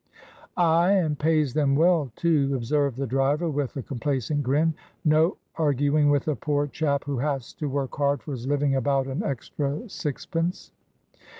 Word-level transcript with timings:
"Aye, 0.57 0.93
and 0.93 1.19
pays 1.19 1.53
them 1.53 1.75
well, 1.75 2.11
too," 2.15 2.55
observed 2.55 2.97
the 2.97 3.05
driver, 3.05 3.47
with 3.51 3.77
a 3.77 3.83
complacent 3.83 4.41
grin. 4.41 4.73
"No 5.05 5.37
arguing 5.57 6.09
with 6.09 6.27
a 6.27 6.35
poor 6.35 6.65
chap 6.65 7.03
who 7.03 7.19
has 7.19 7.53
to 7.53 7.69
work 7.69 7.95
hard 7.97 8.23
for 8.23 8.31
his 8.31 8.47
living 8.47 8.75
about 8.75 9.05
an 9.05 9.21
extra 9.21 9.87
sixpence." 9.87 10.71